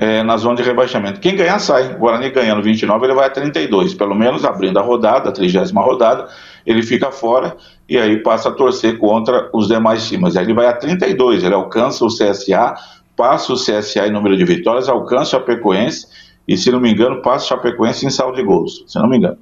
é, 0.00 0.22
na 0.22 0.36
zona 0.38 0.56
de 0.56 0.62
rebaixamento. 0.62 1.20
Quem 1.20 1.36
ganhar 1.36 1.58
sai. 1.58 1.94
O 1.94 1.98
Guarani 1.98 2.30
ganhando 2.30 2.62
29, 2.62 3.04
ele 3.04 3.14
vai 3.14 3.26
a 3.26 3.30
32, 3.30 3.92
pelo 3.92 4.14
menos 4.14 4.44
abrindo 4.46 4.78
a 4.78 4.82
rodada, 4.82 5.28
a 5.28 5.32
trigésima 5.32 5.82
rodada, 5.82 6.26
ele 6.64 6.82
fica 6.82 7.10
fora 7.10 7.54
e 7.86 7.98
aí 7.98 8.22
passa 8.22 8.48
a 8.48 8.52
torcer 8.52 8.96
contra 8.96 9.50
os 9.52 9.68
demais 9.68 10.08
times. 10.08 10.36
Aí 10.36 10.44
ele 10.44 10.54
vai 10.54 10.66
a 10.66 10.72
32, 10.72 11.44
ele 11.44 11.54
alcança 11.54 12.04
o 12.04 12.08
CSA, 12.08 12.74
passa 13.14 13.52
o 13.52 13.56
CSA 13.56 14.06
em 14.06 14.10
número 14.10 14.36
de 14.38 14.44
vitórias, 14.44 14.88
alcança 14.88 15.36
o 15.36 15.40
Chapecoense 15.40 16.06
e, 16.48 16.56
se 16.56 16.70
não 16.70 16.80
me 16.80 16.90
engano, 16.90 17.20
passa 17.20 17.44
o 17.44 17.48
Chapecoense 17.48 18.06
em 18.06 18.10
saldo 18.10 18.36
de 18.36 18.42
gols, 18.42 18.82
se 18.86 18.98
não 18.98 19.08
me 19.08 19.18
engano. 19.18 19.36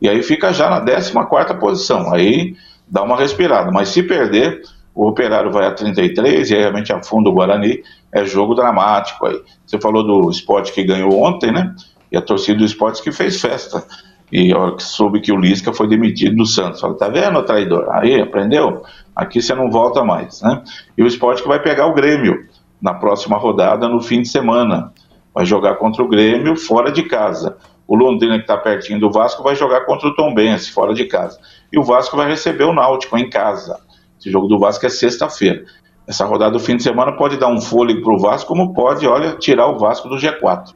E 0.00 0.08
aí 0.08 0.22
fica 0.22 0.52
já 0.52 0.68
na 0.70 0.80
14 0.80 1.54
posição, 1.58 2.12
aí 2.12 2.54
dá 2.86 3.02
uma 3.02 3.16
respirada. 3.16 3.72
Mas 3.72 3.88
se 3.88 4.02
perder, 4.02 4.62
o 4.94 5.08
Operário 5.08 5.50
vai 5.50 5.66
a 5.66 5.72
33 5.72 6.50
e 6.50 6.54
aí 6.54 6.60
realmente 6.60 6.92
afunda 6.92 7.28
o 7.28 7.32
Guarani, 7.32 7.82
é 8.12 8.24
jogo 8.24 8.54
dramático 8.54 9.26
aí. 9.26 9.40
Você 9.66 9.80
falou 9.80 10.04
do 10.06 10.30
esporte 10.30 10.72
que 10.72 10.84
ganhou 10.84 11.20
ontem, 11.20 11.50
né? 11.50 11.74
E 12.12 12.16
a 12.16 12.22
torcida 12.22 12.58
do 12.58 12.64
esporte 12.64 13.02
que 13.02 13.10
fez 13.10 13.40
festa. 13.40 13.84
E 14.30 14.52
a 14.52 14.58
hora 14.58 14.76
que 14.76 14.82
soube 14.82 15.20
que 15.20 15.32
o 15.32 15.36
Lisca 15.36 15.72
foi 15.72 15.88
demitido 15.88 16.36
do 16.36 16.46
Santos. 16.46 16.80
Falei, 16.80 16.96
tá 16.96 17.08
vendo, 17.08 17.42
traidor? 17.42 17.88
Aí, 17.90 18.20
aprendeu? 18.20 18.82
Aqui 19.14 19.42
você 19.42 19.54
não 19.54 19.70
volta 19.70 20.04
mais, 20.04 20.40
né? 20.42 20.62
E 20.96 21.02
o 21.02 21.06
esporte 21.06 21.42
que 21.42 21.48
vai 21.48 21.60
pegar 21.60 21.86
o 21.86 21.94
Grêmio 21.94 22.46
na 22.80 22.94
próxima 22.94 23.36
rodada, 23.36 23.88
no 23.88 24.00
fim 24.00 24.22
de 24.22 24.28
semana. 24.28 24.92
Vai 25.34 25.44
jogar 25.44 25.76
contra 25.76 26.02
o 26.02 26.08
Grêmio 26.08 26.56
fora 26.56 26.92
de 26.92 27.02
casa. 27.02 27.56
O 27.86 27.96
Londrina, 27.96 28.36
que 28.36 28.42
está 28.42 28.56
pertinho 28.56 28.98
do 28.98 29.10
Vasco, 29.10 29.42
vai 29.42 29.54
jogar 29.54 29.84
contra 29.84 30.08
o 30.08 30.14
Tom 30.14 30.32
Benz, 30.32 30.68
fora 30.68 30.94
de 30.94 31.04
casa. 31.04 31.38
E 31.72 31.78
o 31.78 31.82
Vasco 31.82 32.16
vai 32.16 32.28
receber 32.28 32.64
o 32.64 32.72
Náutico 32.72 33.18
em 33.18 33.28
casa. 33.28 33.78
Esse 34.24 34.30
jogo 34.30 34.48
do 34.48 34.58
Vasco 34.58 34.86
é 34.86 34.88
sexta-feira. 34.88 35.66
Essa 36.06 36.24
rodada 36.24 36.52
do 36.52 36.58
fim 36.58 36.76
de 36.76 36.82
semana 36.82 37.12
pode 37.12 37.36
dar 37.36 37.48
um 37.48 37.60
fôlego 37.60 38.00
para 38.00 38.14
o 38.14 38.18
Vasco, 38.18 38.48
como 38.48 38.72
pode, 38.72 39.06
olha, 39.06 39.36
tirar 39.36 39.66
o 39.66 39.78
Vasco 39.78 40.08
do 40.08 40.16
G4. 40.16 40.72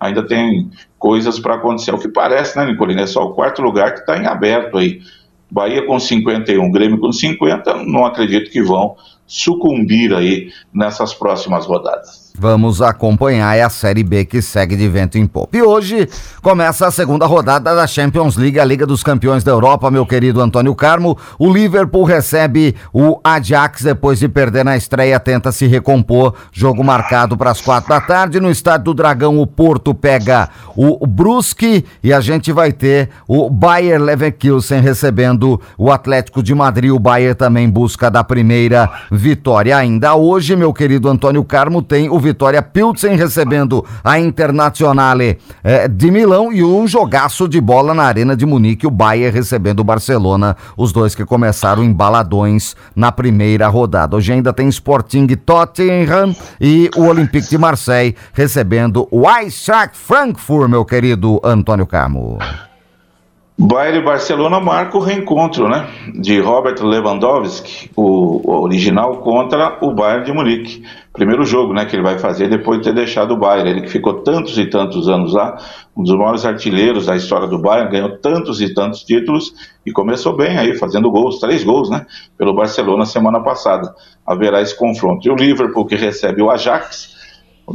Ainda 0.00 0.26
tem 0.26 0.68
coisas 0.98 1.38
para 1.38 1.54
acontecer. 1.54 1.94
O 1.94 1.98
que 1.98 2.08
parece, 2.08 2.58
né, 2.58 2.66
Nicolina? 2.66 3.02
É 3.02 3.06
só 3.06 3.22
o 3.22 3.34
quarto 3.34 3.62
lugar 3.62 3.94
que 3.94 4.00
está 4.00 4.18
em 4.18 4.26
aberto 4.26 4.78
aí. 4.78 5.00
Bahia 5.48 5.86
com 5.86 5.98
51, 5.98 6.72
Grêmio 6.72 6.98
com 6.98 7.12
50, 7.12 7.84
não 7.84 8.04
acredito 8.04 8.50
que 8.50 8.60
vão 8.60 8.96
sucumbir 9.24 10.12
aí 10.12 10.50
nessas 10.74 11.14
próximas 11.14 11.64
rodadas. 11.64 12.27
Vamos 12.40 12.80
acompanhar 12.80 13.56
é 13.56 13.62
a 13.62 13.68
Série 13.68 14.04
B 14.04 14.24
que 14.24 14.40
segue 14.40 14.76
de 14.76 14.88
vento 14.88 15.18
em 15.18 15.26
popa. 15.26 15.56
E 15.56 15.62
hoje 15.62 16.08
começa 16.40 16.86
a 16.86 16.90
segunda 16.90 17.26
rodada 17.26 17.74
da 17.74 17.84
Champions 17.84 18.36
League, 18.36 18.60
a 18.60 18.64
Liga 18.64 18.86
dos 18.86 19.02
Campeões 19.02 19.42
da 19.42 19.50
Europa, 19.50 19.90
meu 19.90 20.06
querido 20.06 20.40
Antônio 20.40 20.72
Carmo. 20.72 21.18
O 21.36 21.52
Liverpool 21.52 22.04
recebe 22.04 22.76
o 22.92 23.18
Ajax 23.24 23.82
depois 23.82 24.20
de 24.20 24.28
perder 24.28 24.64
na 24.64 24.76
estreia, 24.76 25.18
tenta 25.18 25.50
se 25.50 25.66
recompor. 25.66 26.32
Jogo 26.52 26.84
marcado 26.84 27.36
para 27.36 27.50
as 27.50 27.60
quatro 27.60 27.88
da 27.88 28.00
tarde. 28.00 28.38
No 28.38 28.52
Estádio 28.52 28.84
do 28.84 28.94
Dragão, 28.94 29.40
o 29.40 29.46
Porto 29.46 29.92
pega 29.92 30.48
o 30.76 31.04
Brusque 31.08 31.84
e 32.04 32.12
a 32.12 32.20
gente 32.20 32.52
vai 32.52 32.70
ter 32.70 33.08
o 33.26 33.50
Bayer 33.50 34.00
Leverkusen 34.00 34.80
recebendo 34.80 35.60
o 35.76 35.90
Atlético 35.90 36.40
de 36.40 36.54
Madrid. 36.54 36.92
O 36.92 37.00
Bayer 37.00 37.34
também 37.34 37.68
busca 37.68 38.08
da 38.08 38.22
primeira 38.22 38.88
vitória. 39.10 39.76
Ainda 39.76 40.14
hoje, 40.14 40.54
meu 40.54 40.72
querido 40.72 41.08
Antônio 41.08 41.42
Carmo, 41.42 41.82
tem 41.82 42.08
o 42.08 42.27
Vitória 42.28 42.60
Pilsen 42.60 43.16
recebendo 43.16 43.82
a 44.04 44.20
Internazionale 44.20 45.38
eh, 45.64 45.88
de 45.88 46.10
Milão 46.10 46.52
e 46.52 46.62
um 46.62 46.86
jogaço 46.86 47.48
de 47.48 47.58
bola 47.58 47.94
na 47.94 48.02
Arena 48.02 48.36
de 48.36 48.44
Munique, 48.44 48.86
o 48.86 48.90
Bayern 48.90 49.34
recebendo 49.34 49.80
o 49.80 49.84
Barcelona, 49.84 50.54
os 50.76 50.92
dois 50.92 51.14
que 51.14 51.24
começaram 51.24 51.82
embaladões 51.82 52.76
na 52.94 53.10
primeira 53.10 53.66
rodada. 53.68 54.14
Hoje 54.14 54.34
ainda 54.34 54.52
tem 54.52 54.68
Sporting 54.68 55.26
Tottenham 55.28 56.36
e 56.60 56.90
o 56.96 57.04
Olympique 57.04 57.48
de 57.48 57.56
Marseille 57.56 58.14
recebendo 58.34 59.08
o 59.10 59.26
Eintracht 59.26 59.96
Frankfurt, 59.96 60.68
meu 60.68 60.84
querido 60.84 61.40
Antônio 61.42 61.86
Carmo. 61.86 62.38
Bayern 63.60 63.98
e 63.98 64.04
Barcelona 64.04 64.60
marca 64.60 64.96
o 64.96 65.00
reencontro, 65.00 65.68
né? 65.68 65.88
De 66.14 66.38
Robert 66.38 66.80
Lewandowski, 66.80 67.90
o 67.96 68.62
original, 68.62 69.16
contra 69.16 69.84
o 69.84 69.92
Bayern 69.92 70.24
de 70.24 70.32
Munique. 70.32 70.84
Primeiro 71.12 71.44
jogo, 71.44 71.74
né, 71.74 71.84
que 71.84 71.96
ele 71.96 72.04
vai 72.04 72.20
fazer 72.20 72.48
depois 72.48 72.78
de 72.78 72.84
ter 72.84 72.94
deixado 72.94 73.32
o 73.32 73.36
Bayern. 73.36 73.68
Ele 73.68 73.80
que 73.80 73.88
ficou 73.88 74.22
tantos 74.22 74.56
e 74.58 74.66
tantos 74.66 75.08
anos 75.08 75.34
lá, 75.34 75.58
um 75.96 76.04
dos 76.04 76.16
maiores 76.16 76.44
artilheiros 76.44 77.06
da 77.06 77.16
história 77.16 77.48
do 77.48 77.58
Bayern, 77.58 77.90
ganhou 77.90 78.16
tantos 78.18 78.60
e 78.60 78.72
tantos 78.72 79.02
títulos 79.02 79.52
e 79.84 79.90
começou 79.90 80.36
bem 80.36 80.56
aí, 80.56 80.78
fazendo 80.78 81.10
gols, 81.10 81.40
três 81.40 81.64
gols, 81.64 81.90
né? 81.90 82.06
Pelo 82.38 82.54
Barcelona 82.54 83.04
semana 83.06 83.40
passada. 83.40 83.92
Haverá 84.24 84.62
esse 84.62 84.78
confronto. 84.78 85.26
E 85.26 85.32
o 85.32 85.34
Liverpool 85.34 85.84
que 85.84 85.96
recebe 85.96 86.40
o 86.40 86.48
Ajax, 86.48 87.12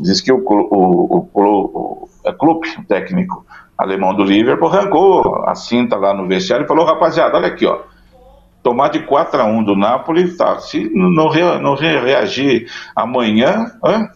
diz 0.02 0.22
que 0.22 0.32
o, 0.32 0.38
o, 0.38 1.28
o, 1.28 1.30
o, 1.34 2.10
o 2.24 2.34
clube 2.36 2.70
técnico 2.88 3.46
alemão 3.78 4.14
do 4.14 4.24
Liverpool, 4.24 4.70
arrancou 4.70 5.44
a 5.46 5.56
cinta 5.56 5.96
lá 5.96 6.14
no 6.14 6.28
vestiário 6.28 6.66
e 6.66 6.68
falou, 6.68 6.86
rapaziada, 6.86 7.38
olha 7.38 7.48
aqui, 7.48 7.66
ó, 7.66 7.80
tomar 8.62 8.90
de 8.90 9.00
4 9.00 9.42
a 9.42 9.46
1 9.46 9.64
do 9.64 9.76
Napoli, 9.76 10.36
tá, 10.36 10.58
se 10.60 10.90
não, 10.94 11.12
não 11.60 11.76
reagir 11.76 12.68
amanhã, 12.96 13.72
hein, 13.86 14.08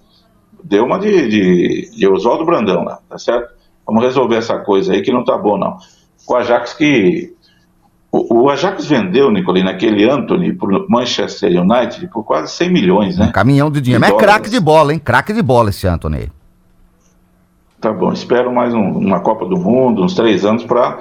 deu 0.63 0.85
uma 0.85 0.97
de, 0.97 1.27
de, 1.27 1.91
de 1.95 2.07
Oswaldo 2.07 2.45
Brandão 2.45 2.83
lá, 2.83 2.99
tá 3.09 3.17
certo? 3.17 3.55
Vamos 3.85 4.03
resolver 4.03 4.37
essa 4.37 4.57
coisa 4.59 4.93
aí 4.93 5.01
que 5.01 5.11
não 5.11 5.23
tá 5.23 5.37
bom, 5.37 5.57
não. 5.57 5.77
O 6.27 6.35
Ajax 6.35 6.73
que... 6.73 7.35
O, 8.09 8.43
o 8.43 8.49
Ajax 8.49 8.85
vendeu, 8.85 9.29
Nicolino, 9.29 9.69
aquele 9.69 10.09
Anthony 10.09 10.53
pro 10.53 10.85
Manchester 10.89 11.51
United 11.61 12.07
por 12.07 12.23
quase 12.23 12.53
100 12.53 12.71
milhões, 12.71 13.17
né? 13.17 13.27
Um 13.27 13.31
caminhão 13.31 13.69
de 13.69 13.81
dinheiro. 13.81 14.03
De 14.03 14.11
Mas 14.11 14.21
é 14.21 14.25
craque 14.25 14.49
de 14.49 14.59
bola, 14.59 14.93
hein? 14.93 14.99
Craque 14.99 15.33
de 15.33 15.41
bola 15.41 15.69
esse 15.69 15.85
Anthony. 15.87 16.31
Tá 17.79 17.93
bom, 17.93 18.12
espero 18.12 18.51
mais 18.51 18.74
um, 18.74 18.81
uma 18.81 19.19
Copa 19.19 19.46
do 19.46 19.55
Mundo, 19.55 20.03
uns 20.03 20.15
três 20.15 20.43
anos, 20.43 20.63
para 20.63 21.00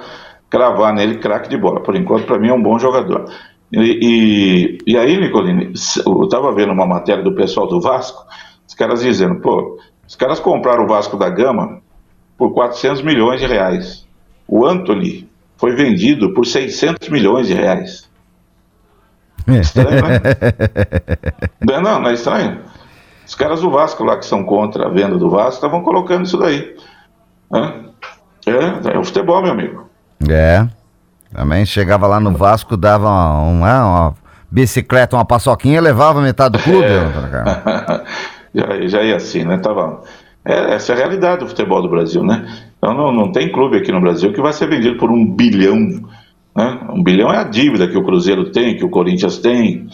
cravar 0.49 0.93
nele 0.93 1.17
craque 1.17 1.49
de 1.49 1.57
bola. 1.57 1.81
Por 1.81 1.95
enquanto, 1.95 2.25
para 2.25 2.37
mim, 2.37 2.49
é 2.49 2.53
um 2.53 2.61
bom 2.61 2.77
jogador. 2.77 3.25
E, 3.71 4.77
e, 4.85 4.93
e 4.93 4.97
aí, 4.97 5.19
Nicolini, 5.19 5.73
eu 6.05 6.23
estava 6.23 6.51
vendo 6.53 6.71
uma 6.71 6.85
matéria 6.85 7.23
do 7.23 7.33
pessoal 7.33 7.67
do 7.67 7.81
Vasco, 7.81 8.23
os 8.67 8.75
caras 8.75 9.01
dizendo, 9.01 9.41
pô, 9.41 9.79
os 10.07 10.15
caras 10.15 10.39
compraram 10.39 10.85
o 10.85 10.87
Vasco 10.87 11.17
da 11.17 11.29
Gama 11.29 11.81
por 12.37 12.53
400 12.53 13.01
milhões 13.01 13.41
de 13.41 13.47
reais. 13.47 14.05
O 14.47 14.65
Anthony 14.65 15.27
foi 15.57 15.75
vendido 15.75 16.31
por 16.33 16.45
600 16.45 17.09
milhões 17.09 17.47
de 17.47 17.55
reais. 17.55 18.07
Estranho, 19.47 19.89
né? 19.89 20.19
não, 21.61 21.81
não, 21.81 22.01
não 22.01 22.09
é 22.09 22.13
estranho? 22.13 22.59
Os 23.27 23.35
caras 23.35 23.59
do 23.59 23.69
Vasco 23.69 24.05
lá 24.05 24.17
que 24.17 24.25
são 24.25 24.41
contra 24.43 24.87
a 24.87 24.89
venda 24.89 25.17
do 25.17 25.29
Vasco 25.29 25.55
estavam 25.55 25.83
colocando 25.83 26.25
isso 26.25 26.37
daí. 26.37 26.73
É, 28.47 28.93
é 28.93 28.97
o 28.97 29.03
futebol, 29.03 29.41
meu 29.41 29.51
amigo. 29.51 29.89
É. 30.29 30.65
Também 31.33 31.65
chegava 31.65 32.07
lá 32.07 32.21
no 32.21 32.31
Vasco, 32.31 32.77
dava 32.77 33.05
uma, 33.09 33.41
uma, 33.41 33.85
uma 33.85 34.15
bicicleta, 34.49 35.17
uma 35.17 35.25
paçoquinha 35.25 35.81
levava 35.81 36.21
metade 36.21 36.57
do 36.57 36.63
clube. 36.63 36.85
É. 36.85 38.03
já, 38.55 38.87
já 38.87 39.03
ia 39.03 39.17
assim, 39.17 39.43
né? 39.43 39.57
Tava... 39.57 40.03
É, 40.45 40.75
essa 40.75 40.93
é 40.93 40.95
a 40.95 40.97
realidade 40.97 41.41
do 41.41 41.47
futebol 41.47 41.81
do 41.81 41.89
Brasil, 41.89 42.23
né? 42.23 42.47
Então 42.77 42.93
não, 42.93 43.11
não 43.11 43.29
tem 43.33 43.51
clube 43.51 43.75
aqui 43.75 43.91
no 43.91 43.99
Brasil 43.99 44.31
que 44.31 44.41
vai 44.41 44.53
ser 44.53 44.69
vendido 44.69 44.97
por 44.97 45.11
um 45.11 45.35
bilhão. 45.35 45.77
Né? 46.55 46.79
Um 46.93 47.03
bilhão 47.03 47.29
é 47.29 47.39
a 47.39 47.43
dívida 47.43 47.89
que 47.89 47.97
o 47.97 48.03
Cruzeiro 48.03 48.51
tem, 48.51 48.77
que 48.77 48.85
o 48.85 48.89
Corinthians 48.89 49.37
tem, 49.39 49.89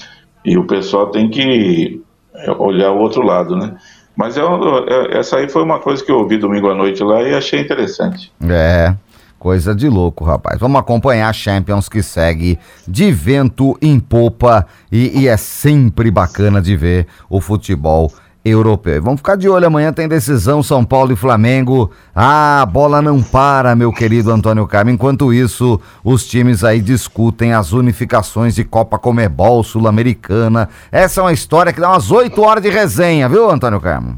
e 0.45 0.55
o 0.55 0.67
pessoal 0.67 1.07
tem 1.07 1.27
que 1.31 1.41
é, 1.41 2.12
olhar 2.51 2.91
o 2.91 2.99
outro 2.99 3.21
lado, 3.21 3.55
né? 3.55 3.75
Mas 4.15 4.37
eu, 4.37 4.87
é, 4.87 5.17
essa 5.17 5.37
aí 5.37 5.49
foi 5.49 5.63
uma 5.63 5.79
coisa 5.79 6.03
que 6.03 6.11
eu 6.11 6.19
ouvi 6.19 6.37
domingo 6.37 6.69
à 6.69 6.75
noite 6.75 7.03
lá 7.03 7.21
e 7.23 7.33
achei 7.33 7.59
interessante. 7.59 8.31
É, 8.47 8.93
coisa 9.39 9.73
de 9.73 9.89
louco, 9.89 10.23
rapaz. 10.23 10.59
Vamos 10.59 10.79
acompanhar 10.79 11.29
a 11.29 11.33
Champions 11.33 11.89
que 11.89 12.03
segue 12.03 12.59
de 12.87 13.11
vento 13.11 13.77
em 13.81 13.99
popa 13.99 14.65
e, 14.91 15.21
e 15.21 15.27
é 15.27 15.35
sempre 15.35 16.11
bacana 16.11 16.61
de 16.61 16.75
ver 16.75 17.07
o 17.29 17.41
futebol 17.41 18.11
europeu. 18.43 19.01
Vamos 19.01 19.19
ficar 19.19 19.37
de 19.37 19.47
olho, 19.47 19.67
amanhã 19.67 19.93
tem 19.93 20.07
decisão 20.07 20.61
São 20.61 20.83
Paulo 20.83 21.13
e 21.13 21.15
Flamengo. 21.15 21.91
Ah, 22.13 22.61
a 22.61 22.65
bola 22.65 23.01
não 23.01 23.21
para, 23.21 23.75
meu 23.75 23.91
querido 23.91 24.31
Antônio 24.31 24.67
Carmo. 24.67 24.91
Enquanto 24.91 25.33
isso, 25.33 25.79
os 26.03 26.27
times 26.27 26.63
aí 26.63 26.81
discutem 26.81 27.53
as 27.53 27.71
unificações 27.71 28.55
de 28.55 28.63
Copa 28.63 28.99
Comebol 28.99 29.63
Sul-Americana. 29.63 30.69
Essa 30.91 31.21
é 31.21 31.23
uma 31.23 31.33
história 31.33 31.71
que 31.71 31.79
dá 31.79 31.89
umas 31.89 32.11
8 32.11 32.41
horas 32.41 32.63
de 32.63 32.69
resenha, 32.69 33.29
viu, 33.29 33.49
Antônio 33.49 33.79
Carmo? 33.79 34.17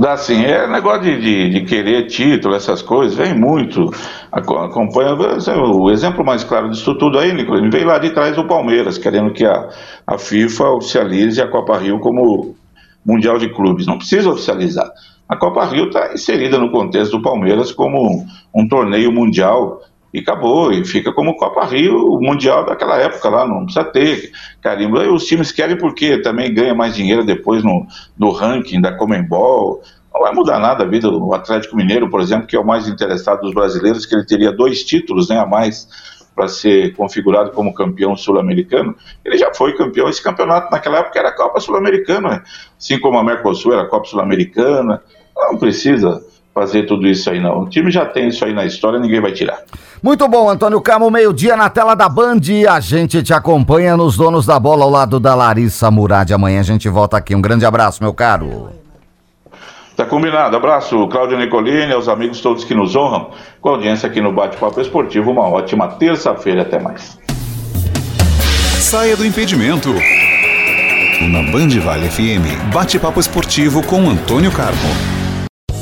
Dá 0.00 0.16
sim, 0.16 0.46
é 0.46 0.66
negócio 0.66 1.02
de, 1.02 1.20
de, 1.20 1.50
de, 1.50 1.66
querer 1.66 2.06
título, 2.06 2.54
essas 2.54 2.80
coisas, 2.80 3.14
vem 3.14 3.38
muito. 3.38 3.90
Acompanha. 4.32 5.12
O 5.74 5.90
exemplo 5.90 6.24
mais 6.24 6.42
claro 6.42 6.70
disso 6.70 6.94
tudo 6.94 7.18
aí, 7.18 7.34
Nicolas, 7.34 7.70
veio 7.70 7.86
lá 7.86 7.98
de 7.98 8.08
trás 8.08 8.38
o 8.38 8.46
Palmeiras, 8.46 8.96
querendo 8.96 9.30
que 9.30 9.44
a, 9.44 9.68
a 10.06 10.16
FIFA 10.16 10.70
oficialize 10.70 11.38
a 11.42 11.46
Copa 11.46 11.76
Rio 11.76 12.00
como 12.00 12.56
Mundial 13.04 13.38
de 13.38 13.48
Clubes. 13.48 13.86
Não 13.86 13.98
precisa 13.98 14.30
oficializar. 14.30 14.90
A 15.28 15.36
Copa 15.36 15.64
Rio 15.64 15.86
está 15.86 16.12
inserida 16.12 16.58
no 16.58 16.70
contexto 16.70 17.12
do 17.12 17.22
Palmeiras 17.22 17.70
como 17.70 18.04
um, 18.04 18.26
um 18.54 18.68
torneio 18.68 19.12
mundial 19.12 19.80
e 20.12 20.18
acabou, 20.18 20.72
e 20.72 20.84
fica 20.84 21.12
como 21.12 21.36
Copa 21.36 21.64
Rio, 21.64 21.96
o 21.96 22.20
Mundial 22.20 22.66
daquela 22.66 22.96
época 22.96 23.28
lá, 23.28 23.46
não 23.46 23.64
precisa 23.64 23.84
ter 23.84 24.32
carimbo. 24.60 24.98
Aí 24.98 25.08
os 25.08 25.24
times 25.24 25.52
querem 25.52 25.76
porque 25.76 26.18
também 26.18 26.52
ganha 26.52 26.74
mais 26.74 26.96
dinheiro 26.96 27.24
depois 27.24 27.62
no, 27.62 27.86
no 28.18 28.30
ranking 28.30 28.80
da 28.80 28.92
Comembol. 28.96 29.80
Não 30.12 30.20
vai 30.22 30.34
mudar 30.34 30.58
nada 30.58 30.82
a 30.82 30.86
vida 30.86 31.08
do 31.08 31.32
Atlético 31.32 31.76
Mineiro, 31.76 32.10
por 32.10 32.20
exemplo, 32.20 32.48
que 32.48 32.56
é 32.56 32.60
o 32.60 32.66
mais 32.66 32.88
interessado 32.88 33.42
dos 33.42 33.54
brasileiros, 33.54 34.04
que 34.04 34.14
ele 34.16 34.26
teria 34.26 34.50
dois 34.50 34.82
títulos 34.82 35.28
né, 35.28 35.38
a 35.38 35.46
mais 35.46 35.86
para 36.34 36.48
ser 36.48 36.94
configurado 36.94 37.50
como 37.50 37.74
campeão 37.74 38.16
sul-americano. 38.16 38.94
Ele 39.24 39.36
já 39.36 39.52
foi 39.52 39.76
campeão, 39.76 40.08
esse 40.08 40.22
campeonato 40.22 40.70
naquela 40.70 40.98
época 40.98 41.18
era 41.18 41.28
a 41.28 41.36
Copa 41.36 41.60
Sul-Americana, 41.60 42.42
assim 42.78 42.98
como 42.98 43.18
a 43.18 43.24
Mercosul 43.24 43.72
era 43.72 43.82
a 43.82 43.86
Copa 43.86 44.06
Sul-Americana. 44.06 45.02
Não 45.36 45.58
precisa 45.58 46.22
fazer 46.54 46.84
tudo 46.84 47.06
isso 47.06 47.30
aí, 47.30 47.40
não. 47.40 47.62
O 47.62 47.68
time 47.68 47.90
já 47.90 48.04
tem 48.04 48.28
isso 48.28 48.44
aí 48.44 48.52
na 48.52 48.64
história, 48.64 48.98
ninguém 48.98 49.20
vai 49.20 49.32
tirar. 49.32 49.62
Muito 50.02 50.26
bom, 50.28 50.48
Antônio 50.48 50.80
Camo, 50.80 51.10
meio-dia 51.10 51.56
na 51.56 51.68
tela 51.68 51.94
da 51.94 52.08
Band. 52.08 52.40
A 52.68 52.80
gente 52.80 53.22
te 53.22 53.32
acompanha 53.32 53.96
nos 53.96 54.16
donos 54.16 54.46
da 54.46 54.58
bola 54.58 54.84
ao 54.84 54.90
lado 54.90 55.20
da 55.20 55.34
Larissa 55.34 55.90
Murad. 55.90 56.32
Amanhã 56.32 56.60
a 56.60 56.64
gente 56.64 56.88
volta 56.88 57.16
aqui. 57.16 57.34
Um 57.34 57.42
grande 57.42 57.64
abraço, 57.64 58.02
meu 58.02 58.14
caro. 58.14 58.70
Tá 60.00 60.06
combinado. 60.06 60.56
Abraço, 60.56 61.06
Cláudio 61.08 61.36
Nicolini, 61.36 61.92
aos 61.92 62.08
amigos 62.08 62.40
todos 62.40 62.64
que 62.64 62.74
nos 62.74 62.96
honram 62.96 63.32
com 63.60 63.68
a 63.68 63.72
audiência 63.72 64.08
aqui 64.08 64.18
no 64.18 64.32
Bate-Papo 64.32 64.80
Esportivo. 64.80 65.30
Uma 65.30 65.46
ótima 65.46 65.88
terça-feira. 65.88 66.62
Até 66.62 66.78
mais. 66.78 67.18
Saia 68.78 69.14
do 69.14 69.26
impedimento. 69.26 69.90
Na 71.20 71.42
Band 71.52 71.78
Vale 71.84 72.08
FM, 72.08 72.72
Bate-Papo 72.72 73.20
Esportivo 73.20 73.82
com 73.82 74.08
Antônio 74.08 74.50
Carmo. 74.50 75.19